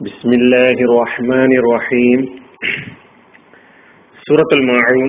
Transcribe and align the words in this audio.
بسم 0.00 0.30
الله 0.32 0.76
الرحمن 0.84 1.50
الرحيم 1.58 2.18
സൂറത്തുൽ 4.26 4.62
മാഊൻ 4.68 5.08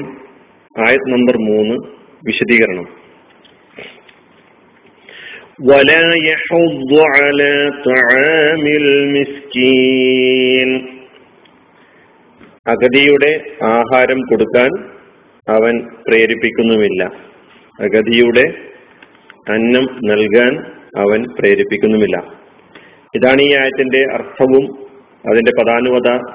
ആയത് 0.76 1.08
നമ്പർ 1.14 1.36
മൂന്ന് 1.50 1.76
വിശദീകരണം 2.24 2.88
ولا 5.64 6.06
يحض 6.24 6.92
على 7.16 7.54
طعام 7.86 8.64
المسكين 8.82 10.70
അഗതിയുടെ 12.68 13.32
ആഹാരം 13.72 14.20
കൊടുക്കാൻ 14.22 14.72
അവൻ 15.48 15.74
പ്രേരിപ്പിക്കുന്നുമില്ല 16.06 17.02
അഗതിയുടെ 17.80 18.46
അന്നം 19.48 19.86
നൽകാൻ 20.10 20.54
അവൻ 20.98 21.22
പ്രേരിപ്പിക്കുന്നുമില്ല 21.38 22.18
ഇതാണ് 23.14 23.42
ഈ 23.42 23.52
ആയത്തിന്റെ 23.54 24.02
അർത്ഥവും 24.14 24.66
അതിന്റെ 25.29 25.63
പദാനുപത 25.63 26.35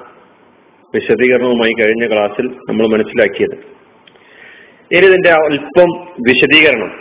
വിശദീകരണവുമായി 0.96 1.74
കഴിഞ്ഞ 1.82 2.08
ക്ലാസ്സിൽ 2.08 2.48
നമ്മൾ 2.48 2.88
മനസ്സിലാക്കിയത്. 2.88 3.76
ഇനി 4.96 5.06
ഇതിന്റെ 5.06 5.30
അല്പം 5.30 6.08
വിശദീകരണം. 6.28 6.92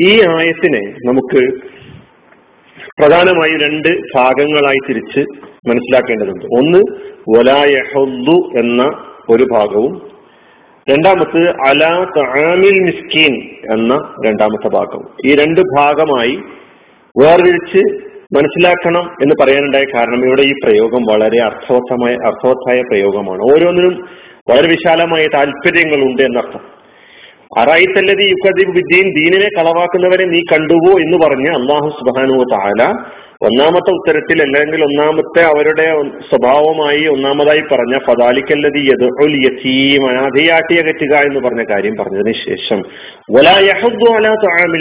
ഈ 0.00 0.20
ആയത്തിനെ 0.20 0.94
നമുക്ക് 1.06 1.52
പ്രധാനമായി 3.00 3.52
രണ്ട് 3.52 3.88
ഭാഗങ്ങളായി 4.16 4.78
തിരിച്ച് 4.88 5.20
മനസ്സിലാക്കേണ്ടതുണ്ട്. 5.68 6.44
ഒന്ന് 6.44 6.78
ഒലായഹു 7.38 8.00
എന്ന 8.58 8.82
ഒരു 9.30 9.46
ഭാഗവും 9.52 10.10
രണ്ടാമത് 10.90 11.48
അലാ 11.48 12.06
താമിൽ 12.16 12.80
മിസ്കീൻ 12.80 13.56
എന്ന 13.72 14.14
രണ്ടാമത്തെ 14.26 14.68
ഭാഗവും. 14.68 15.08
ഈ 15.26 15.34
രണ്ട് 15.34 15.60
ഭാഗമായി 15.60 16.40
വേർതിരിച്ച് 17.22 18.07
മനസ്സിലാക്കണം 18.36 19.04
എന്ന് 19.22 19.34
പറയാനുണ്ടായ 19.40 19.84
കാരണം 19.94 20.24
ഇവിടെ 20.26 20.42
ഈ 20.42 20.52
പ്രയോഗം 20.64 21.02
വളരെ 21.02 21.38
അർത്ഥവത്തമായ 21.44 22.12
അർത്ഥവത്തായ 22.12 22.82
പ്രയോഗമാണ്. 22.82 23.40
ഓരോന്നിനും 23.52 23.94
വളരെ 24.50 24.68
വിശാലമായ 24.68 25.26
താല്പര്യങ്ങളുണ്ട് 25.26 26.22
എന്നർത്ഥം. 26.22 26.77
അറായിത്തല്ലതി 27.56 28.22
യുക്കദീബ് 28.22 28.70
വിദ്യയും 28.70 29.12
ദീനിനെ 29.12 29.48
കളവാക്കുന്നവരെ 29.48 30.24
നീ 30.24 30.40
കണ്ടുവോ 30.52 30.98
എന്ന് 30.98 31.26
പറഞ്ഞ് 31.26 31.48
അള്ളാഹു 31.48 31.88
സുബാനു 31.88 32.44
താല 32.52 32.94
ഒന്നാമത്തെ 33.42 33.90
ഉത്തരത്തിൽ 33.90 34.42
അല്ലെങ്കിൽ 34.42 34.84
ഒന്നാമത്തെ 34.84 35.42
അവരുടെ 35.42 35.96
സ്വഭാവമായി 36.30 37.06
ഒന്നാമതായി 37.06 37.60
പറഞ്ഞ 37.60 37.98
ഫതാലിക്കല്ലതി 37.98 38.78
യദുൽ 38.78 39.46
യതീം 39.46 40.08
അനാഥയാട്ടി 40.10 40.74
എന്ന് 40.74 41.40
പറഞ്ഞ 41.40 41.64
കാര്യം 41.70 41.96
പറഞ്ഞതിന് 41.96 42.32
ശേഷം 42.32 42.82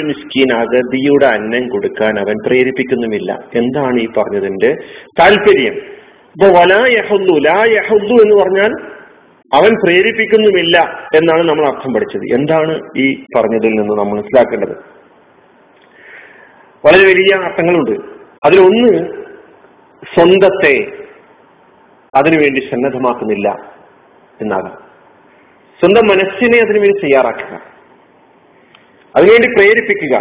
മിസ്കീൻ 0.06 0.54
അഗതിയുടെ 0.54 1.26
അന്നം 1.26 1.68
കൊടുക്കാൻ 1.68 2.20
അവൻ 2.20 2.36
പ്രേരിപ്പിക്കുന്നുമില്ല. 2.48 3.40
എന്താണ് 3.54 4.00
ഈ 4.00 4.08
പറഞ്ഞതിന്റെ 4.18 4.76
താല്പര്യം 5.20 5.76
ഇപ്പൊ 6.36 6.48
വലാ 6.48 6.86
യഹുദ്ദു 6.88 7.40
ലാ 7.40 7.64
യഹുദ്ദു 7.66 8.24
എന്ന് 8.24 8.44
പറഞ്ഞാൽ 8.44 8.97
അവൻ 9.54 9.74
പ്രേരിപ്പിക്കുന്നുമില്ല 9.86 11.08
എന്നാണ് 11.16 11.50
നമ്മൾ 11.50 11.70
അർത്ഥം 11.70 11.94
പഠിച്ചത്. 11.94 12.22
എന്താണ് 12.34 12.82
ഈ 12.98 13.26
പറഞ്ഞതിൽ 13.36 13.68
നിന്ന് 13.68 13.98
നമ്മൾ 13.98 14.18
മനസ്സിലാക്കേണ്ടത്? 14.18 14.78
വളരെ 16.86 17.06
വലിയ 17.08 17.36
അർത്ഥങ്ങളുണ്ട്. 17.36 18.00
അതിലൊന്ന് 18.46 19.24
സ്വന്തത്തെ 20.14 20.92
അതിനുവേണ്ടി 22.16 22.60
സന്നദ്ധമാക്കുന്നില്ല 22.60 23.50
എന്നാകാം. 24.42 24.78
സ്വന്തം 25.80 26.08
മനസ്സിനെ 26.08 26.58
അതിനുവേണ്ടി 26.58 27.00
തയ്യാറാക്കുക. 27.00 27.62
അതിനുവേണ്ടി 29.16 29.48
പ്രേരിപ്പിക്കുക. 29.48 30.18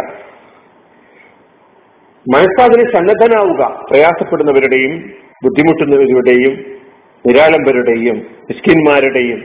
മനസ്സതിന് 2.35 2.93
സന്നദ്ധനാവുക. 2.93 3.85
പ്രയാസപ്പെടുന്നവരുടെയും 3.91 5.13
ബുദ്ധിമുട്ടുന്നവരുടെയും 5.43 6.76
നിരാലംബരുടെയും 7.27 8.17
മിസ്കിന്മാരുടെയും 8.41 9.39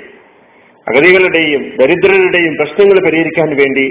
അഗതികളുടെയും 0.87 1.63
ദരിദ്രരുടെയും 1.77 2.55
പ്രശ്നങ്ങൾ 2.57 3.05
പരിഹരിക്കാൻ 3.05 3.49
വേണ്ടി 3.49 3.87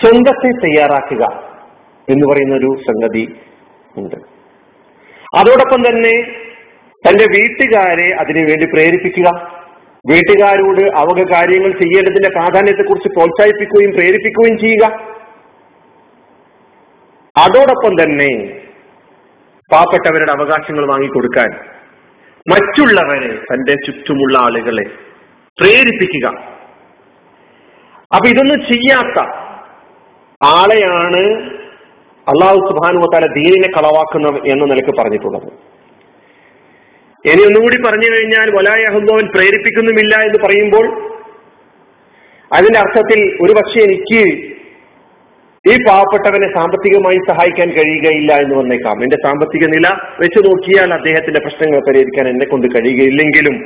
സ്വന്തത്തെ 0.00 0.50
തയ്യാറാക്കുക 0.66 1.24
എന്ന് 2.10 2.26
പറയുന്ന 2.30 2.54
ഒരു 2.54 2.70
സംഗതി 2.82 3.24
ഉണ്ട്. 3.96 4.16
അതോടൊപ്പം 5.36 5.80
തന്നെ 5.88 6.14
തന്റെ 7.06 7.24
വീട്ടുകാരെ 7.24 8.14
അതിനുവേണ്ടി 8.14 8.66
പ്രേരിപ്പിക്കുക. 8.66 9.28
വീട്ടുകാരോട് 10.10 10.80
അവക 10.80 11.32
കാര്യങ്ങൾ 11.32 11.72
ചെയ്യേണ്ടതിന്റെ 11.72 12.28
പ്രാധാന്യത്തെക്കുറിച്ച് 12.28 13.08
പ്രോത്സാഹിപ്പിക്കുകയും 13.08 13.92
പ്രേരിപ്പിക്കുകയും 13.92 14.58
ചെയ്യുക. 14.58 14.86
അതോടൊപ്പം 17.36 17.92
തന്നെ 18.02 18.30
പാവപ്പെട്ടവരുടെ 19.72 20.32
അവകാശങ്ങൾ 20.32 20.88
വാങ്ങിക്കൊടുക്കാൻ 20.88 21.77
മറ്റുള്ളവരെ 22.50 23.32
തന്റെ 23.40 23.74
ചുറ്റുമുള്ള 23.74 24.38
ആളുകളെ 24.38 24.84
പ്രേരിപ്പിക്കുക. 25.58 26.26
അപ്പൊ 28.14 28.28
ഇതൊന്നും 28.28 28.60
ചെയ്യാത്ത 28.60 29.18
ആളെയാണ് 30.44 31.22
അള്ളാഹു 32.26 32.58
സുബാനുവത്താല 32.68 33.26
ദീനിനെ 33.26 33.68
കളവാക്കുന്ന 33.68 34.28
എന്ന 34.28 34.64
നിലയ്ക്ക് 34.64 34.90
പറഞ്ഞിട്ടുള്ളത്. 34.98 35.48
ഇനി 37.24 37.42
ഒന്നുകൂടി 37.46 37.76
പറഞ്ഞു 37.76 38.08
കഴിഞ്ഞാൽ 38.12 38.50
വലായ 38.50 38.82
വലായഹുബോവൻ 38.84 39.26
പ്രേരിപ്പിക്കുന്നുമില്ല 39.26 40.16
എന്ന് 40.20 40.38
പറയുമ്പോൾ 40.46 40.86
അതിന്റെ 42.56 42.78
അർത്ഥത്തിൽ 42.78 43.20
ഒരു 43.44 43.52
പക്ഷേ 43.52 43.80
എനിക്ക് 43.80 44.22
ഈ 45.64 45.74
പാവപ്പെട്ടവനെ 45.88 46.48
സാമ്പത്തികമായി 46.54 47.18
സഹായിക്കാൻ 47.28 47.68
കഴിയുകയില്ല 47.70 48.32
എന്ന് 48.32 48.54
വന്നേക്കാം. 48.54 49.02
എന്റെ 49.02 49.16
സാമ്പത്തിക 49.16 49.64
നില 49.66 49.86
വെച്ച് 50.20 50.38
നോക്കിയാൽ 50.38 50.94
അദ്ദേഹത്തിന്റെ 50.94 51.40
പ്രശ്നങ്ങൾ 51.40 51.80
പരിഹരിക്കാൻ 51.88 52.28
എന്നെ 52.28 52.46
കൊണ്ട് 52.46 52.66
കഴിയുകയില്ലെങ്കിലും 52.74 53.56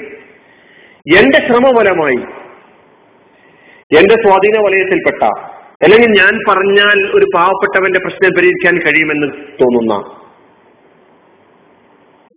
എന്റെ 1.06 1.38
ശ്രമഫലമായി 1.38 2.20
എന്റെ 3.90 4.14
സ്വാധീന 4.14 4.56
വലയത്തിൽപ്പെട്ട 4.58 5.22
അല്ലെങ്കിൽ 5.84 6.10
ഞാൻ 6.20 6.34
പറഞ്ഞാൽ 6.48 6.98
ഒരു 7.14 7.26
പാവപ്പെട്ടവന്റെ 7.34 7.98
പ്രശ്നം 7.98 8.34
പരിഹരിക്കാൻ 8.36 8.74
കഴിയുമെന്ന് 8.78 9.28
തോന്നുന്ന 9.62 9.94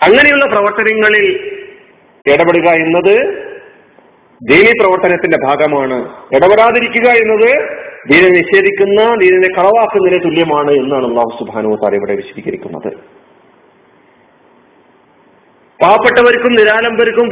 അങ്ങനെയുള്ള 0.02 0.46
പ്രവർത്തനങ്ങളിൽ 0.46 1.28
ഇടപെടുക 2.26 2.68
എന്നത് 2.86 3.16
ദൈവി 4.42 4.72
പ്രവർത്തനത്തിന്റെ 4.80 5.38
ഭാഗമാണ്. 5.48 5.98
ഇടപെടാതിരിക്കുക 6.32 7.08
എന്നത് 7.22 7.52
ദീനെ 8.12 8.30
നിഷേധിക്കുന്ന 8.30 9.16
ദീനിനെ 9.16 9.50
കളവാക്കുന്നതിന് 9.58 10.24
തുല്യമാണ് 10.24 10.72
എന്നാണ് 10.72 11.06
അള്ളാഹു 11.06 11.38
സുബാനു 11.40 11.76
താര 11.76 11.94
ഇവിടെ 11.94 12.16
വിശദീകരിക്കുന്നത്. 12.16 12.92
പാവപ്പെട്ടവർക്കും 15.82 16.56
നിരാലംബർക്കും 16.56 17.26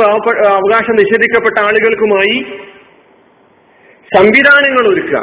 അവകാശം 0.47 0.95
നിഷേധിക്കപ്പെട്ട 0.95 1.59
ആളുകൾക്കുമായി 1.59 2.39
സംവിധാനങ്ങൾ 4.15 4.87
ഒരുക്കുക. 4.87 5.19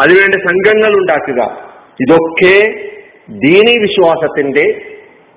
അതിനുവേണ്ട 0.00 0.34
സംഘങ്ങൾ 0.34 0.92
ഉണ്ടാക്കുക. 0.96 1.40
ഇതൊക്കെ 2.00 2.56
ദീനി 3.30 3.78
വിശ്വാസത്തിന്റെ 3.78 4.64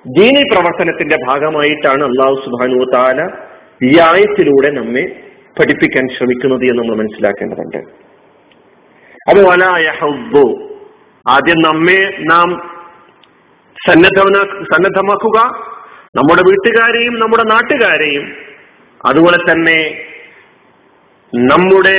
ദീനി 0.07 0.43
പ്രവർത്തനത്തിന്റെ 0.53 1.17
ഭാഗമായിട്ടാണ് 1.27 2.03
അള്ളാഹു 2.03 2.35
സുബാനു 2.45 2.83
താല 2.93 3.29
ഈ 3.83 3.99
ആയത്തിലൂടെ 3.99 4.71
നമ്മെ 4.71 5.03
പഠിപ്പിക്കാൻ 5.59 6.07
ശ്രമിക്കുന്നത് 6.17 6.65
എന്ന് 6.65 6.83
നമ്മൾ 6.83 6.95
മനസ്സിലാക്കേണ്ടതുണ്ട്. 6.95 8.07
അത് 9.27 9.39
വലായഹു 9.45 10.43
ആദ്യം 11.25 11.59
നമ്മെ 11.61 12.17
നാം 12.19 12.49
സന്നദ്ധ 13.87 14.19
സന്നദ്ധമാക്കുക. 14.73 15.37
നമ്മുടെ 16.15 16.41
വീട്ടുകാരെയും 16.49 17.19
നമ്മുടെ 17.19 17.43
നാട്ടുകാരെയും. 17.43 18.25
അതുപോലെ 19.05 19.37
തന്നെ 19.37 19.79
നമ്മുടെ 21.33 21.97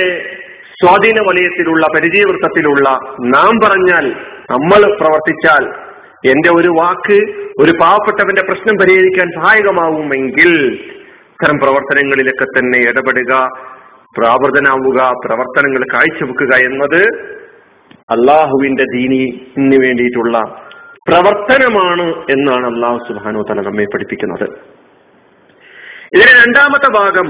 സ്വാധീന 0.81 1.21
വലയത്തിലുള്ള 1.21 1.87
പരിചയവൃത്തത്തിലുള്ള 1.95 2.89
നാം 3.21 3.53
പറഞ്ഞാൽ 3.65 4.07
നമ്മൾ 4.51 4.81
പ്രവർത്തിച്ചാൽ 5.01 5.65
എന്റെ 6.31 6.51
ഒരു 6.53 6.69
വാക്ക് 6.69 7.19
ഒരു 7.63 7.73
പാവപ്പെട്ടവന്റെ 7.81 8.43
പ്രശ്നം 8.43 8.77
പരിഹരിക്കാൻ 8.81 9.29
സഹായകമാവുമെങ്കിൽ 9.39 10.53
ഇത്തരം 11.33 11.59
പ്രവർത്തനങ്ങളിലൊക്കെ 11.59 12.45
തന്നെ 12.45 12.79
ഇടപെടുക 12.79 13.33
പ്രാവർത്തനാവുക 14.19 15.13
പ്രവർത്തനങ്ങൾ 15.27 15.85
കാഴ്ചവെക്കുക 15.95 16.55
എന്നത് 16.55 17.03
അള്ളാഹുവിന്റെ 17.95 18.83
ദീനിന് 18.83 19.87
വേണ്ടിയിട്ടുള്ള 19.87 20.39
പ്രവർത്തനമാണ് 21.09 22.25
എന്നാണ് 22.31 22.67
അള്ളാഹു 22.67 22.99
സുബാനു 23.09 23.43
തല 23.51 23.61
നമ്മെ 23.61 23.85
പഠിപ്പിക്കുന്നത്. 23.85 24.79
ഇതിന് 26.15 26.45
രണ്ടാമത്തെ 26.45 26.93
ഭാഗം 26.93 27.29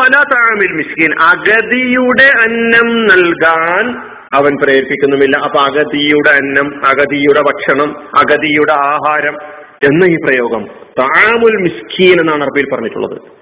അലാമിൽ 0.00 0.72
മിസ്കീൻ. 0.72 1.14
അഗതിയുടെ 1.20 2.30
അന്നം 2.40 3.06
നൽകാൻ 3.06 3.98
അവൻ 4.32 4.56
പ്രേരിപ്പിക്കുന്നുമില്ല. 4.62 5.36
അപ്പൊ 5.36 5.60
അഗതിയുടെ 5.60 6.30
അന്നം 6.30 6.86
അഗതിയുടെ 6.86 7.40
ഭക്ഷണം 7.40 7.98
അഗതിയുടെ 7.98 8.72
ആഹാരം 8.72 9.36
എന്ന 9.84 10.04
ഈ 10.04 10.16
പ്രയോഗം 10.16 10.64
താമുൽ 10.98 11.56
മിസ്കീൻ 11.62 12.20
എന്നാണ് 12.20 12.42
അറബിയിൽ 12.42 12.66
പറഞ്ഞിട്ടുള്ളത്. 12.72 13.39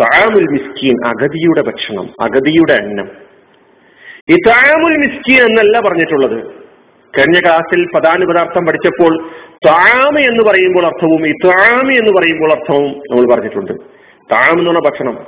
താമുൽ 0.00 0.44
മിസ്കീൻ 0.50 1.06
അഗതിയുടെ 1.06 1.62
ഭക്ഷണം 1.62 2.10
അഗതിയുടെ 2.20 2.72
അന്നം. 2.72 3.10
ഈ 4.30 4.36
താമുൽ 4.48 4.96
മിസ്കീൻ 4.96 5.46
എന്നല്ല 5.46 5.80
പറഞ്ഞിട്ടുള്ളത്. 5.80 6.64
കഴിഞ്ഞ 7.18 7.40
ക്ലാസ്സിൽ 7.40 7.86
പദാനുപദാർത്ഥം 7.94 8.66
പഠിച്ചപ്പോൾ 8.66 9.30
താമ 9.66 10.18
എന്ന് 10.18 10.44
പറയുമ്പോൾ 10.44 10.86
അർത്ഥവും 10.86 11.28
ഈ 11.28 11.32
താമ 11.32 11.90
എന്ന് 11.92 12.12
പറയുമ്പോൾ 12.18 12.52
അർത്ഥവും 12.52 12.88
നമ്മൾ 12.90 13.34
പറഞ്ഞിട്ടുണ്ട്. 13.34 13.72
താം 14.32 14.58
എന്ന് 14.58 14.80
ഭക്ഷണം. 14.80 15.26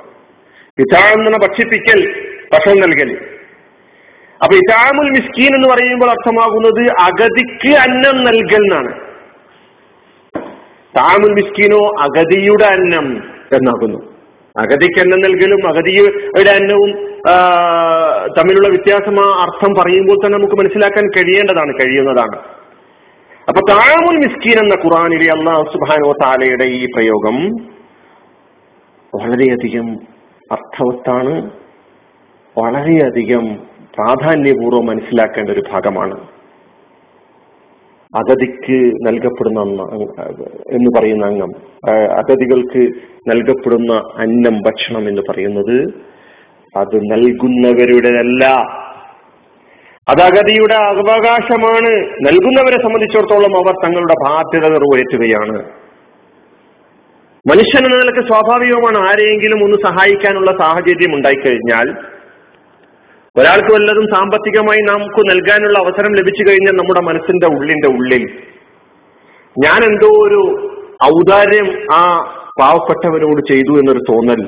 ഇതാം 0.78 1.24
പറഞ്ഞ 1.24 1.36
ഭക്ഷിപ്പിക്കൽ 1.36 2.30
ഭക്ഷണം 2.52 2.80
നൽകൽ. 2.80 3.36
അപ്പൊ 4.42 4.56
ഇതാമുൽ 4.56 5.10
മിസ്കീൻ 5.10 5.54
എന്ന് 5.54 5.68
പറയുമ്പോൾ 5.68 6.10
അർത്ഥമാകുന്നത് 6.10 6.90
അഗതിക്ക് 7.00 7.76
അന്നം 7.76 8.24
നൽകൽ 8.24 8.56
എന്നാണ്. 8.56 9.00
താമുൽ 10.96 11.32
മിസ്കീനോ 11.32 11.96
അഗതിയുടെ 12.00 12.64
അന്നം 12.64 13.22
എന്നാകുന്നു. 13.52 14.15
അഗതിക്ക് 14.62 15.00
എന്ന 15.00 15.16
നൽകലും 15.16 15.62
അഗതിയുടെ 15.68 16.50
അന്നവും 16.50 16.92
തമ്മിലുള്ള 18.38 18.68
വ്യത്യാസം 18.68 19.16
ആ 19.24 19.26
അർത്ഥം 19.44 19.72
പറയുമ്പോൾ 19.78 20.18
തന്നെ 20.18 20.38
നമുക്ക് 20.38 20.56
മനസ്സിലാക്കാൻ 20.60 21.06
കഴിയേണ്ടതാണ് 21.16 21.72
കഴിയുന്നതാണ്. 21.80 22.36
അപ്പൊ 23.48 23.60
താമുൽ 23.70 24.16
മിസ്കീൻ 24.24 24.58
എന്ന 24.58 24.76
ഖുറാനിലെ 24.84 25.28
അള്ളാഹു 25.36 25.64
സുബാനോ 25.72 26.12
താലയുടെ 26.22 26.64
ഈ 26.78 26.86
പ്രയോഗം 26.86 27.36
വളരെയധികം 29.12 29.88
അർത്ഥവത്താണ് 30.52 31.34
വളരെയധികം 32.56 33.44
പ്രാധാന്യപൂർവം 33.96 34.86
മനസ്സിലാക്കേണ്ട 34.86 35.50
ഒരു 35.50 35.62
ഭാഗമാണ്. 35.72 36.16
അഗതിക്ക് 38.16 38.92
നൽകപ്പെടുന്ന 39.06 39.60
എന്ന് 40.70 41.00
പറയുന്ന 41.00 41.26
അംഗം. 41.26 41.50
അഗതികൾക്ക് 42.18 42.92
നൽകപ്പെടുന്ന 43.30 43.92
അന്നം 44.16 44.62
ഭക്ഷണം 44.62 45.08
എന്ന് 45.08 45.22
പറയുന്നത് 45.30 45.94
അത് 46.76 46.96
നൽകുന്നവരുടെതല്ല. 46.96 48.44
അത് 50.08 50.22
അഗതിയുടെ 50.22 50.74
അവകാശമാണ്. 50.74 51.94
നൽകുന്നവരെ 52.04 52.82
സംബന്ധിച്ചിടത്തോളം 52.82 53.56
അവർ 53.56 53.74
തങ്ങളുടെ 53.86 54.14
ബാധ്യത 54.24 54.72
നിറവേറ്റുകയാണ്. 54.72 55.86
മനുഷ്യൻ 57.50 57.84
എന്ന 57.84 57.96
നിലയ്ക്ക് 57.96 58.28
സ്വാഭാവികമാണ് 58.28 59.08
ആരെയെങ്കിലും 59.08 59.64
ഒന്ന് 59.64 59.76
സഹായിക്കാനുള്ള 59.86 60.50
സാഹചര്യം 60.50 61.14
ഉണ്ടായിക്കഴിഞ്ഞാൽ 61.14 62.15
ഒരാൾക്ക് 63.38 63.72
വല്ലതും 63.74 64.06
സാമ്പത്തികമായി 64.14 64.80
നമുക്ക് 64.80 65.20
നൽകാനുള്ള 65.30 65.78
അവസരം 65.78 66.12
ലഭിച്ചു 66.12 66.50
കഴിഞ്ഞാൽ 66.50 66.72
നമ്മുടെ 66.72 67.00
മനസ്സിന്റെ 67.00 67.46
ഉള്ളിന്റെ 67.46 67.88
ഉള്ളിൽ. 67.88 68.24
ഞാൻ 69.56 69.80
എന്തോ 69.84 70.08
ഒരു 70.26 70.40
ഔദാര്യം 71.04 71.68
ആ 71.92 72.00
പാവപ്പെട്ടവരോട് 72.60 73.40
ചെയ്തു 73.52 73.72
എന്നൊരു 73.78 73.98
തോന്നൽ. 73.98 74.42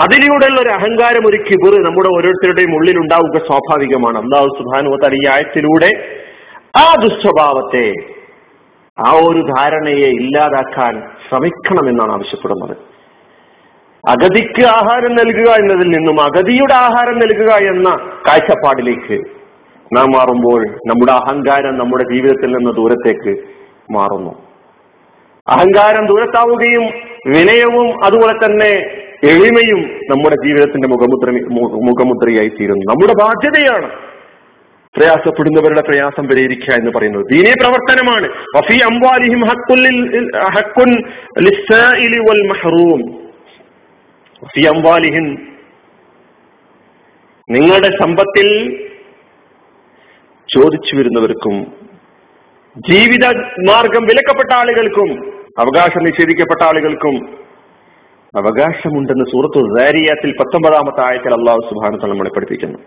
അതിലൂടെയുള്ള 0.00 0.60
ഒരു 0.60 0.68
അഹങ്കാരം 0.68 1.26
ഒരു 1.26 1.36
കിബിർ 1.36 1.74
നമ്മുടെ 1.84 2.08
ഓരോരുത്തരുടെയും 2.08 2.72
ഉള്ളിൽ 2.76 2.96
ഉണ്ടാവുക 2.98 3.38
സ്വാഭാവികമാണ്. 3.38 4.18
അള്ളാഹു 4.18 4.48
സുബാനുവത്തൽ 4.58 5.14
ഈ 5.14 5.26
ആയത്തിലൂടെ 5.26 5.90
ആ 6.78 6.86
ദുസ്വഭാവത്തെ 7.02 7.86
ആ 8.98 9.10
ഒരു 9.28 9.40
ധാരണയെ 9.40 10.08
ഇല്ലാതാക്കാൻ 10.22 10.94
ശ്രമിക്കണം 11.28 11.88
എന്നാണ് 11.88 12.12
ആവശ്യപ്പെടുന്നത്. 12.12 12.93
അഗതിക്ക് 14.08 14.66
ആഹാരം 14.66 15.16
നൽകുക 15.16 15.50
എന്നതിൽ 15.50 15.88
നിന്നും 15.88 16.20
അഗതിയുടെ 16.20 16.74
ആഹാരം 16.74 17.18
നൽകുക 17.18 17.52
എന്ന 17.52 17.96
കാഴ്ചപ്പാടിലേക്ക് 18.26 19.22
നാം 19.96 20.06
മാറുമ്പോൾ 20.06 20.66
നമ്മുടെ 20.66 21.12
അഹങ്കാരം 21.12 21.78
നമ്മുടെ 21.78 22.04
ജീവിതത്തിൽ 22.14 22.52
നിന്ന് 22.52 22.72
ദൂരത്തേക്ക് 22.72 23.42
മാറുന്നു. 23.92 24.42
അഹങ്കാരം 25.48 26.06
ദൂരത്താവുകയും 26.06 26.82
വിനയവും 27.26 28.04
അതുപോലെ 28.04 28.46
തന്നെ 28.46 29.04
എളിമയും 29.24 30.00
നമ്മുടെ 30.10 30.36
ജീവിതത്തിന്റെ 30.46 30.88
മുഖമുദ്ര 30.88 31.30
മുഖമുദ്രയായി 31.60 32.48
തീരുന്നു. 32.48 32.80
നമ്മുടെ 32.80 33.12
ബാധ്യതയാണ് 33.24 33.90
പ്രയാസപ്പെടുന്നവരുടെ 34.96 35.80
പ്രയാസം 35.80 36.28
പരിഹരിക്കുക 36.28 36.74
എന്ന് 36.74 36.90
പറയുന്നത്. 36.90 37.26
ദീനീ 37.32 37.52
പ്രവർത്തനമാണ്. 37.52 38.28
വഫി 38.56 38.84
അംവാലിഹിം 38.84 39.40
ഹക്കുൻ 40.42 41.08
മഹ്റൂം. 42.48 43.23
വഫി 44.44 44.66
അംവാലിഹിം 44.66 45.34
നിങ്ങളുടെ 47.50 47.90
സമ്പത്തിൽ 48.02 48.78
ചോദിച്ചു 50.54 50.96
വരുന്നവർക്കും 50.96 51.66
ജീവിത 52.90 53.26
മാർഗം 53.70 54.02
വിലക്കപ്പെട്ട 54.02 54.52
ആളുകൾക്കും 54.54 55.32
അവകാശം 55.58 56.04
നിഷേധിക്കപ്പെട്ട 56.04 56.62
ആളുകൾക്കും 56.62 57.44
അവകാശമുണ്ടെന്ന് 58.36 59.24
സൂറത്തു 59.24 59.78
സാരിയാത്തിൽ 59.78 60.30
പത്തൊമ്പതാമത്തെ 60.30 61.00
ആയത്തിൽ 61.00 61.32
അള്ളാഹു 61.32 61.60
സുബാന 61.60 62.10
നമ്മളെ 62.10 62.30
പഠിപ്പിക്കുന്നു. 62.30 62.78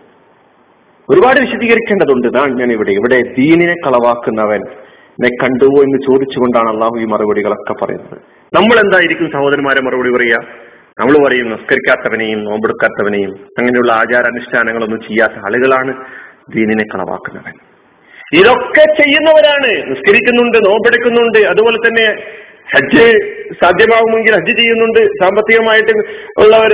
ഒരുപാട് 1.10 1.40
വിശദീകരിക്കേണ്ടതുണ്ട്. 1.40 2.26
ഇതാണ് 2.26 2.58
ഞാൻ 2.58 2.72
ഇവിടെ 2.72 2.90
ഇവിടെ 2.90 3.22
ദീനിനെ 3.22 3.74
കളവാക്കുന്നവൻ 3.74 4.60
എന്നെ 4.60 5.28
കണ്ടുവോ 5.28 5.82
എന്ന് 5.82 5.98
ചോദിച്ചുകൊണ്ടാണ് 6.02 6.68
അള്ളാഹു 6.68 6.98
ഈ 6.98 7.04
മറുപടികളൊക്കെ 7.04 7.84
പറയുന്നത്. 7.84 8.18
നമ്മൾ 8.54 8.80
എന്തായിരിക്കും 8.80 9.30
സഹോദരന്മാരെ 9.30 9.80
മറുപടി 9.80 10.10
പറയുക? 10.10 10.67
നമ്മൾ 10.98 11.28
പറയും 11.28 11.46
നമസ്കരിക്കാത്തവനെയും 11.46 12.44
നോമ്പെടുക്കാത്തവനെയും 12.44 13.30
അങ്ങനെയുള്ള 13.58 13.92
ആചാരാനുഷ്ഠാനങ്ങളൊന്നും 13.92 15.00
ചെയ്യാത്ത 15.00 15.32
ആളുകളാണ് 15.32 16.04
ദീനിനെ 16.54 16.84
കളവാക്കുന്നവൻ. 16.84 17.52
ഇതൊക്കെ 18.40 19.02
ചെയ്യുന്നവരാണ്. 19.02 19.90
നിസ്കരിക്കുന്നുണ്ട് 19.90 20.58
നോമ്പെടുക്കുന്നുണ്ട്. 20.58 21.38
അതുപോലെ 21.38 21.76
തന്നെ 21.76 22.22
ഹജ്ജ് 22.74 23.12
സാധ്യമാകുമെങ്കിൽ 23.62 24.34
ഹജ്ജ് 24.34 24.56
ചെയ്യുന്നുണ്ട്. 24.56 24.98
സാമ്പത്തികമായിട്ട് 24.98 25.98
ഉള്ളവർ 26.38 26.72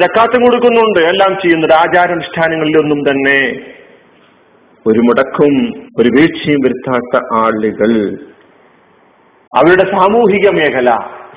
ജക്കാത്തും 0.00 0.44
കൊടുക്കുന്നുണ്ട്. 0.44 0.98
എല്ലാം 0.98 1.38
ചെയ്യുന്നുണ്ട്. 1.42 1.74
ആചാരാനുഷ്ഠാനങ്ങളിലൊന്നും 1.74 2.98
തന്നെ 2.98 3.60
ഒരു 4.86 4.98
മുടക്കും 4.98 5.82
ഒരു 5.98 6.08
വീഴ്ചയും 6.08 6.60
വരുത്താത്ത 6.64 7.24
ആളുകൾ. 7.34 8.14
അവരുടെ 9.56 9.90
സാമൂഹിക 9.90 10.50
മേഖല 10.50 10.90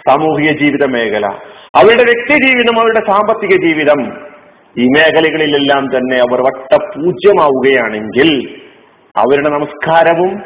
സാമൂഹിക 0.08 0.52
ജീവിത 0.52 0.86
മേഖല. 0.86 1.30
അവരുടെ 1.76 1.96
വ്യക്തി 1.96 2.46
ജീവിതം 2.46 2.80
അവരുടെ 2.80 3.02
സാമ്പത്തിക 3.08 3.68
ജീവിതം. 3.68 4.14
ഈ 4.78 4.86
മേഖലകളിലെല്ലാം 4.86 5.86
തന്നെ 5.86 6.18
അവർ 6.18 6.42
വട്ടപൂജ്യമാവുകയാണെങ്കിൽ 6.42 8.50
അവരുടെ 9.18 9.50
നമസ്കാരവും 9.50 10.42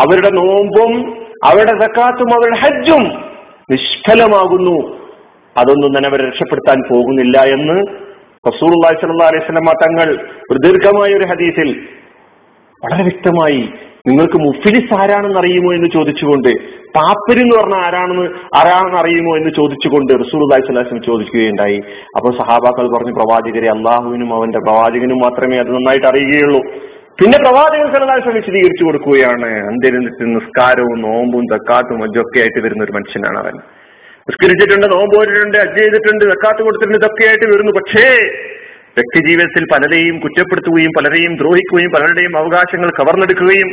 അവരുടെ 0.00 0.30
നോമ്പും 0.30 1.24
അവരുടെ 1.44 1.66
സക്കാത്തും 1.66 2.34
അവരുടെ 2.34 2.56
ഹജ്ജും 2.56 3.24
നിഷ്ഫലമാകുന്നു. 3.70 5.00
അതൊന്നും 5.56 5.96
തന്നെ 5.96 6.08
അവരെ 6.08 6.28
രക്ഷപ്പെടുത്താൻ 6.28 6.82
പോകുന്നില്ല 6.90 7.38
എന്ന് 7.38 7.86
റസൂൽ 8.46 8.86
അലൈഹി 8.86 9.38
സ്വലമ 9.38 9.72
തങ്ങൾ 9.72 10.28
ഒരു 10.50 10.58
ദീർഘമായ 10.64 11.14
ഒരു 11.14 11.24
ഹദീസിൽ 11.24 11.86
വളരെ 12.84 13.02
വ്യക്തമായി 13.02 13.68
നിങ്ങൾക്ക് 14.08 14.34
മുഫിലിസ് 14.34 14.94
ആരാണെന്ന് 14.94 15.38
അറിയുമോ 15.38 15.74
എന്ന് 15.74 15.88
ചോദിച്ചുകൊണ്ട് 15.90 16.48
പാപ്പരി 16.96 17.40
എന്ന് 17.40 17.76
ആരാണെന്ന് 17.76 18.26
ആരാണെന്ന് 18.56 18.98
അറിയുമോ 18.98 19.36
എന്ന് 19.36 19.50
ചോദിച്ചുകൊണ്ട് 19.50 20.12
റസൂൽ 20.12 20.40
അള്ളഹി 20.42 20.66
സ്വലാസ്ലം 20.66 21.02
ചോദിക്കുകയുണ്ടായി. 21.02 21.78
അപ്പോൾ 22.16 22.36
സഹാബാക്കൾ 22.38 22.86
പറഞ്ഞു 22.96 23.12
പ്രവാചകരെ 23.12 23.68
അള്ളാഹുവിനും 23.70 24.34
അവന്റെ 24.34 24.58
പ്രവാചകനും 24.58 25.18
മാത്രമേ 25.18 25.58
അത് 25.58 25.70
നന്നായിട്ട് 25.74 26.06
അറിയുകയുള്ളൂ. 26.06 26.62
പിന്നെ 27.20 27.38
പ്രവാചകൻ 27.38 27.94
സലഹാസം 27.94 28.34
വിശദീകരിച്ചു 28.34 28.84
കൊടുക്കുകയാണ് 28.84 29.66
അന്ത്യനിന്നിട്ട് 29.66 30.36
നിസ്കാരവും 30.36 31.02
നോമ്പും 31.02 31.44
തക്കാത്തും 31.54 32.00
മജ്ജൊക്കെ 32.00 32.40
ആയിട്ട് 32.40 32.60
വരുന്ന 32.64 32.84
ഒരു 32.84 32.92
മനുഷ്യനാണ് 32.92 33.38
അവൻ. 33.38 33.56
നിസ്കരിച്ചിട്ടുണ്ട് 34.28 34.86
നോമ്പ് 34.96 35.16
പോയിട്ടുണ്ട് 35.16 35.58
അജ് 35.58 35.78
ചെയ്തിട്ടുണ്ട് 35.78 36.24
തക്കാത്ത് 36.24 36.62
കൊടുത്തിട്ടുണ്ട് 36.62 36.98
ഇതൊക്കെ 36.98 37.24
ആയിട്ട് 37.28 37.44
വരുന്നു. 37.44 37.72
പക്ഷേ 37.72 38.06
വ്യക്തി 38.96 39.28
ജീവിതത്തിൽ 39.28 39.64
പലരെയും 39.72 40.20
കുറ്റപ്പെടുത്തുകയും 40.20 40.90
പലരെയും 40.98 41.36
ദ്രോഹിക്കുകയും 41.36 41.90
പലരുടെയും 41.90 42.38
അവകാശങ്ങൾ 42.38 42.90
കവർന്നെടുക്കുകയും 42.90 43.68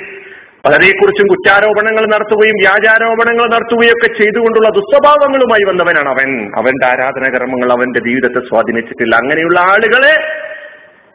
പലരെക്കുറിച്ചും 0.66 1.28
കുറ്റാരോപണങ്ങൾ 1.28 2.06
നടത്തുകയും 2.06 2.58
വ്യാജാരോപണങ്ങൾ 2.64 3.46
നടത്തുകയും 3.46 3.92
ഒക്കെ 3.92 4.24
ചെയ്തുകൊണ്ടുള്ള 4.24 4.70
ദുസ്വഭാവങ്ങളുമായി 4.70 5.66
വന്നവനാണ് 5.70 6.10
അവൻ. 6.10 6.30
അവന്റെ 6.56 6.86
ആരാധനാകർമ്മങ്ങൾ 6.86 7.72
അവന്റെ 7.72 8.00
ജീവിതത്തെ 8.00 8.40
സ്വാധീനിച്ചിട്ടില്ല. 8.40 9.16
അങ്ങനെയുള്ള 9.16 9.60
ആളുകളെ 9.60 10.14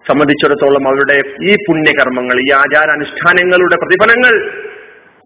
സംബന്ധിച്ചിടത്തോളം 0.09 0.89
അവരുടെ 0.89 1.17
ഈ 1.51 1.55
പുണ്യകർമ്മങ്ങൾ 1.69 2.37
ഈ 2.49 2.53
ആചാരാനുഷ്ഠാനങ്ങളുടെ 2.53 3.77
പ്രതിഫലങ്ങൾ 3.77 4.35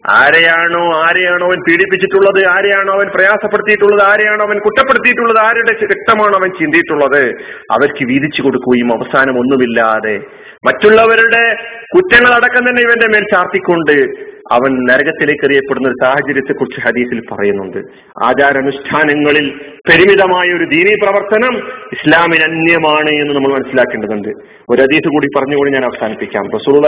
ആരെയാണോ 0.08 1.02
ആരെയാണോ 1.02 1.46
അവൻ 1.46 1.56
പീഡിപ്പിച്ചിട്ടുള്ളത് 1.56 2.48
ആരെയാണോ 2.48 2.92
അവൻ 2.94 3.06
പ്രയാസപ്പെടുത്തിയിട്ടുള്ളത് 3.14 4.02
ആരെയാണോ 4.02 4.46
അവൻ 4.46 4.58
കുറ്റപ്പെടുത്തിയിട്ടുള്ളത് 4.58 5.38
ആരുടെ 5.38 5.72
രക്തമാണോ 5.84 6.38
അവൻ 6.38 6.50
ചിന്തിയിട്ടുള്ളത് 6.50 7.30
അവർക്ക് 7.72 8.04
വീതിച്ചു 8.04 8.42
കൊടുക്കുകയും 8.42 8.92
അവസാനം 8.92 9.38
ഒന്നുമില്ലാതെ 9.38 10.20
മറ്റുള്ളവരുടെ 10.66 11.54
കുറ്റങ്ങൾ 11.94 12.32
അടക്കം 12.34 12.70
തന്നെ 12.70 12.82
ഇവന്റെ 12.82 13.06
മേൽ 13.06 13.24
ചാർത്തിക്കൊണ്ട് 13.32 14.26
അവൻ 14.52 14.86
നരകത്തിലേക്ക് 14.86 15.44
എറിയപ്പെടുന്ന 15.44 15.88
ഒരു 15.88 16.04
സാഹചര്യത്തെ 16.04 16.52
കുറിച്ച് 16.52 16.80
ഹദീസിൽ 16.80 17.22
പറയുന്നുണ്ട്. 17.32 17.78
ആചാരാനുഷ്ഠാനങ്ങളിൽ 18.24 19.60
പരിമിതമായ 19.60 20.56
ഒരു 20.56 20.64
ദീനി 20.64 20.94
പ്രവർത്തനം 20.94 21.56
ഇസ്ലാമിന് 21.92 22.44
അന്യമാണ് 22.44 23.10
എന്ന് 23.10 23.34
നമ്മൾ 23.34 23.54
മനസ്സിലാക്കേണ്ടതുണ്ട്. 23.54 24.28
ഒരു 24.70 24.82
ഹദീസ് 24.82 25.08
കൂടി 25.08 25.26
പറഞ്ഞുകൊണ്ട് 25.38 25.72
ഞാൻ 25.72 25.84
അവസാനിപ്പിക്കാം. 25.84 26.50
റസൂൽ 26.50 26.80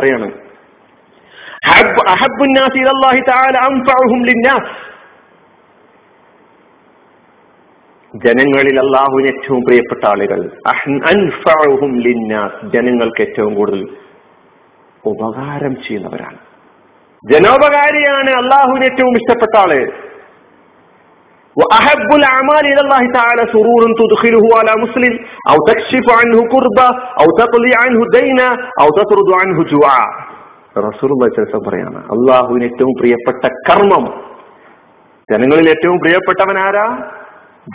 പറയാണ് 0.00 0.30
ജനങ്ങളിൽ 8.13 8.77
അള്ളാഹുവിന് 8.79 9.27
ഏറ്റവും 9.27 9.59
പ്രിയപ്പെട്ട 9.61 10.03
ആളുകൾ 10.05 10.39
ലിന്നാസ് 12.05 12.57
ജനങ്ങൾക്ക് 12.73 13.21
ഏറ്റവും 13.21 13.51
കൂടുതൽ 13.55 13.83
ഉപകാരം 15.03 15.75
ചെയ്യുന്നവരാണ് 15.85 16.39
ജനോപകാരിയാണ് 17.23 18.31
അള്ളാഹുവിന് 18.41 18.87
ഏറ്റവും 18.91 19.15
ഇഷ്ടപ്പെട്ട 19.15 19.55
ആള് 19.57 19.81
وأحب 21.57 22.09
الأعمال 22.13 22.65
إلى 22.65 22.81
الله 22.81 23.03
تعالى 23.11 23.43
سرور 23.47 23.83
تدخله 23.93 24.45
على 24.59 24.73
مسلم 24.83 25.13
أو 25.49 25.57
تكشف 25.67 26.05
عنه 26.11 26.37
كربة 26.45 26.87
أو 27.21 27.27
تقضي 27.33 27.73
عنه 27.75 27.99
دينا 28.15 28.47
أو 28.81 28.87
تطرد 28.91 29.29
عنه 29.31 29.57
جوعا 29.63 30.03
റസൂൽ 30.78 31.10
പറയാണ് 31.68 31.98
അള്ളാഹുവിന് 31.98 32.64
ഏറ്റവും 32.64 32.90
പ്രിയപ്പെട്ട 33.00 33.52
കർമ്മം 33.70 34.36
ജനങ്ങളിൽ 35.32 35.68
ഏറ്റവും 35.68 35.98
പ്രിയപ്പെട്ടവൻ 35.98 36.58
ആരാ? 36.58 37.12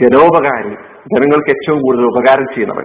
ജനോപകാരി. 0.02 0.70
ജനങ്ങൾക്ക് 1.16 1.50
ഏറ്റവും 1.50 1.80
കൂടുതൽ 1.80 2.06
ഉപകാരം 2.06 2.46
ചെയ്യുന്നവൻ. 2.46 2.84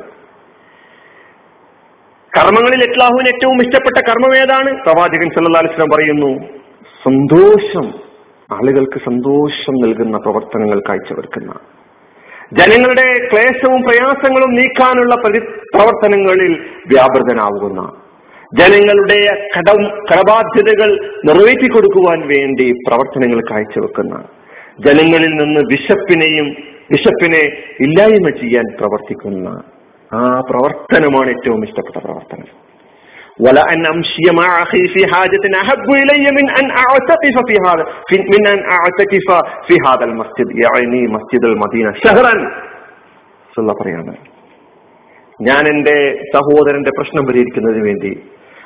കർമ്മങ്ങളിൽ 2.36 2.84
അള്ളാഹുവിന് 2.84 3.28
ഏറ്റവും 3.28 3.60
ഇഷ്ടപ്പെട്ട 3.60 4.08
കർമ്മം 4.08 4.36
ഏതാണ്? 4.36 4.82
പ്രവാചകൻ 4.82 5.28
വസല്ലം 5.64 5.88
പറയുന്നു 5.96 6.46
സന്തോഷം. 7.04 8.06
ആളുകൾക്ക് 8.52 8.98
സന്തോഷം 9.04 9.72
നൽകുന്ന 9.72 10.18
പ്രവർത്തനങ്ങൾ 10.18 10.82
കാഴ്ചവെക്കുന്ന 10.88 11.52
ജനങ്ങളുടെ 12.52 13.28
ക്ലേശവും 13.32 13.82
പ്രയാസങ്ങളും 13.82 14.54
നീക്കാനുള്ള 14.54 15.14
പ്രവർത്തനങ്ങളിൽ 15.14 16.66
വ്യാപൃതനാവുന്ന 16.86 18.05
ജനങ്ങളുടെ 18.51 19.19
കടം 19.53 19.79
കടബാധ്യതകൾ 20.09 20.89
നിറവേറ്റി 21.27 21.67
കൊടുക്കുവാൻ 21.67 22.19
വേണ്ടി 22.31 22.67
പ്രവർത്തനങ്ങൾ 22.87 23.39
കാഴ്ചവെക്കുന്ന 23.49 24.15
ജനങ്ങളിൽ 24.79 25.33
നിന്ന് 25.35 25.61
വിശപ്പിനെയും 25.71 26.47
വിശപ്പിനെ 26.91 27.43
ഇല്ലായ്മ 27.79 28.29
ചെയ്യാൻ 28.41 28.67
പ്രവർത്തിക്കുന്ന 28.79 29.47
ആ 30.11 30.23
പ്രവർത്തനമാണ് 30.49 31.31
ഏറ്റവും 31.35 31.63
ഇഷ്ടപ്പെട്ട 31.67 31.97
പ്രവർത്തനം 31.99 32.49
ولا 33.39 33.63
أن 33.73 33.85
أمشي 33.85 34.25
مع 34.33 34.49
أخي 34.61 34.83
في 34.87 35.01
حاجة 35.07 35.43
أحب 35.55 35.87
إلي 35.93 36.25
من 36.31 36.45
أن 36.51 36.65
أعتكف 36.79 37.35
في 37.47 37.55
هذا 37.57 37.83
في 38.07 38.15
من 38.33 38.43
أن 38.47 38.59
أعتكف 38.71 39.27
في 39.67 39.75
هذا 39.87 40.03
المسجد 40.05 40.47
يعني 40.57 40.99
مسجد 41.07 41.43
المدينة 41.45 41.91
شهرا 41.97 42.33
صلى 43.53 43.73
പറയാണ് 43.73 44.13
ഞാൻ 45.39 45.63
എന്റെ 45.67 45.97
സഹോദരന്റെ 46.35 46.91
പ്രശ്നം 46.97 47.23
പരിഹരിക്കുന്നതിന് 47.27 47.83
വേണ്ടി 47.83 48.11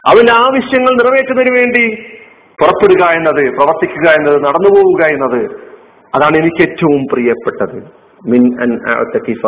അവന്റെ 0.07 0.33
ആവശ്യങ്ങൾ 0.33 0.92
നിറവേറ്റുന്നതിന് 0.92 1.57
വേണ്ടി 1.57 1.95
പുറപ്പെടുക 2.61 3.04
എന്നത് 3.04 3.57
പ്രവർത്തിക്കുക 3.57 4.11
എന്നത് 4.11 4.45
നടന്നു 4.45 4.69
പോവുക 4.69 5.04
എന്നത് 5.04 5.61
അതാണ് 6.14 6.37
എനിക്ക് 6.37 6.62
ഏറ്റവും 6.62 7.07
പ്രിയപ്പെട്ടത്. 7.12 7.83
മിൻ 8.28 8.62
അൻ 8.62 8.78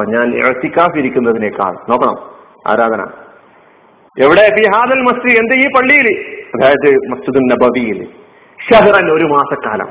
ഞാൻ 0.08 0.34
ഇരിക്കുന്നതിനേക്കാൾ. 0.98 1.72
നോക്കണം. 1.90 2.34
ആരാധന. 2.66 3.00
എവിടെ? 4.24 4.54
ബിഹാദൽ 4.54 5.02
മസ്ജിദ്. 5.02 5.38
എന്ത് 5.38 5.54
ഈ 5.54 5.66
പള്ളിയിൽ? 5.66 6.36
അതായത് 6.54 6.96
മസ്ജിദ് 7.08 7.50
നബവിയിൽ. 7.50 8.08
ഷഹറൻ 8.70 9.10
ഒരു 9.10 9.24
മാസക്കാലം. 9.24 9.88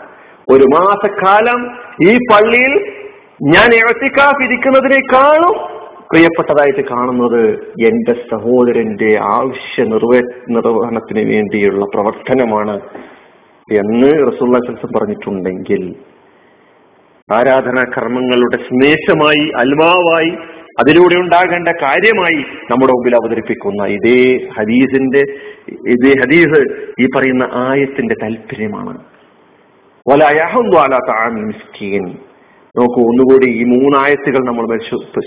ഒരു 0.50 0.64
മാസക്കാലം 0.64 1.78
ഈ 2.02 2.18
പള്ളിയിൽ 2.18 2.94
ഞാൻ 3.42 3.74
ഇഴത്തിക്കാഫ് 3.74 4.44
ഇരിക്കുന്നതിനേക്കാളും 4.44 5.81
പ്രിയപ്പെട്ടതായിട്ട് 6.12 6.82
കാണുന്നത് 6.90 7.42
എന്റെ 7.82 8.14
സഹോദരന്റെ 8.32 9.12
ആവശ്യ 9.34 9.84
നിർവേ 9.84 10.22
നിർവഹണത്തിന് 10.48 11.24
വേണ്ടിയുള്ള 11.32 11.86
പ്രവർത്തനമാണ് 11.86 12.76
എന്ന് 13.70 14.10
സൽസം 14.32 14.90
പറഞ്ഞിട്ടുണ്ടെങ്കിൽ 14.98 15.84
ആരാധനാ 17.30 17.84
കർമ്മങ്ങളുടെ 17.84 18.58
സ്നേഹമായി 18.58 19.52
അൽമാവായി 19.58 20.32
അതിലൂടെ 20.82 21.16
ഉണ്ടാകേണ്ട 21.16 21.70
കാര്യമായി 21.84 22.40
നമ്മുടെ 22.72 22.94
മുമ്പിൽ 22.94 23.16
അവതരിപ്പിക്കുന്ന 23.16 23.86
ഇതേ 23.86 24.20
ഹദീസിന്റെ 24.58 25.22
ഇതേ 25.88 26.12
ഹദീസ് 26.22 26.62
ഈ 27.02 27.08
പറയുന്ന 27.16 27.48
ആയത്തിന്റെ 27.54 28.16
താല്പര്യമാണ് 28.22 29.00
മിസ്കീൻ 31.48 32.06
നോക്കൂ 32.80 33.02
ഒന്നുകൂടി 33.02 33.46
ഈ 33.46 33.64
മൂന്നായത്തുകൾ 33.64 34.46
നമ്മൾ 34.46 34.78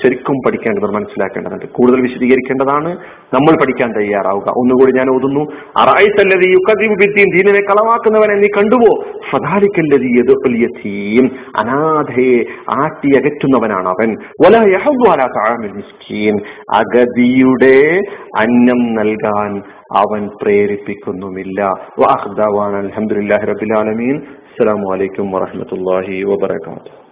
ശരിക്കും 0.05 0.37
പഠിക്കേണ്ടത് 0.47 0.91
മനസ്സിലാക്കേണ്ടതുണ്ട്. 0.91 1.67
കൂടുതൽ 1.67 2.01
വിശദീകരിക്കേണ്ടതാണ് 2.01 2.97
നമ്മൾ 3.35 3.61
പഠിക്കാൻ 3.61 3.93
തയ്യാറാവുക. 4.01 4.49
ഒന്നുകൂടി 4.49 4.93
ഞാൻ 4.93 5.17
ഓതുന്നു. 5.17 5.41
അറായിത്തല്ലതി 5.77 6.55
ബിദ്ദീൻ 6.95 7.37
ദീനിനെ 7.37 7.61
കളവാക്കുന്നവനെ 7.61 8.35
നീ 8.35 8.47
കണ്ടുപോ 8.47 9.05
യതീം. 10.57 11.31
അനാഥയെ 11.57 12.45
ആട്ടി 12.83 13.17
അകറ്റുന്നവനാണ് 13.17 13.89
അവൻ. 13.89 14.17
അഗതിയുടെ 16.75 18.01
അന്നം 18.39 18.95
നൽകാൻ 18.95 19.63
അവൻ 19.97 20.31
പ്രേരിപ്പിക്കുന്നുമില്ല. 20.43 21.65
വാഹ്ദാൻ 21.99 22.77
അൽഹംദുലില്ലാഹി 22.77 23.47
റബ്ബിൽ 23.47 23.79
ആലമീൻ. 23.79 24.17
അസ്സലാമു 24.17 24.93
അലൈക്കും 24.93 25.33
വറഹ്മത്തുള്ളാഹി 25.33 26.23
വബറകാതുഹു. 26.23 27.04